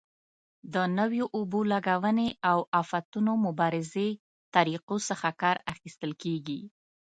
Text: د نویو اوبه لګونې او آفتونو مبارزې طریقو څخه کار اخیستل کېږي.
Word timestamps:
د 0.73 0.75
نویو 0.97 1.25
اوبه 1.37 1.59
لګونې 1.73 2.27
او 2.51 2.59
آفتونو 2.81 3.31
مبارزې 3.45 4.09
طریقو 4.55 4.95
څخه 5.09 5.29
کار 5.41 5.55
اخیستل 5.73 6.11
کېږي. 6.23 6.59